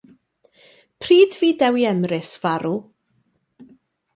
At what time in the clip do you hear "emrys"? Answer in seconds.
1.91-2.31